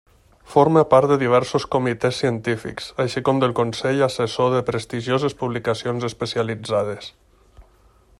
[0.51, 7.13] Forma part de diversos comitès científics així com del consell assessor de prestigioses publicacions especialitzades.